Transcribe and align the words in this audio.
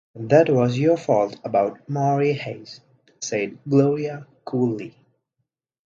"That 0.15 0.49
was 0.49 0.79
your 0.79 0.97
fault 0.97 1.39
about 1.43 1.87
Maury 1.87 2.33
Hayes," 2.33 2.81
said 3.19 3.59
Gloria 3.69 4.25
coolly. 4.43 4.95